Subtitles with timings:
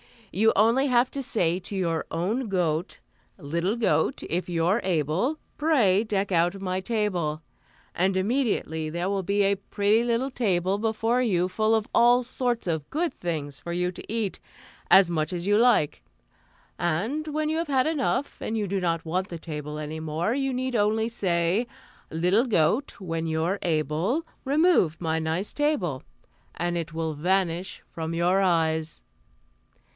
[0.33, 2.99] You have only to say to your own goat:
[3.37, 7.43] "'Little goat, if you're able, Pray deck out my table,'
[7.93, 12.65] "and immediately there will be a pretty little table before you full of all sorts
[12.65, 14.39] of good things for you to eat,
[14.89, 16.01] as much as you like.
[16.79, 20.33] And when you have had enough, and you do not want the table any more,
[20.33, 21.67] you need only say:
[22.09, 26.01] "'Little goat, when you're able, Remove my nice table,'
[26.55, 29.03] "and it will vanish from your eyes."